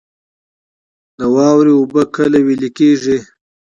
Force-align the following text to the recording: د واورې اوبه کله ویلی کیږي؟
د 1.17 1.21
واورې 1.35 1.73
اوبه 1.77 2.03
کله 2.15 2.37
ویلی 2.45 2.69
کیږي؟ 2.77 3.17